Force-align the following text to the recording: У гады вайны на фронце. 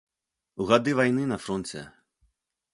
У 0.63 0.67
гады 0.71 0.95
вайны 1.01 1.27
на 1.35 1.39
фронце. 1.45 1.87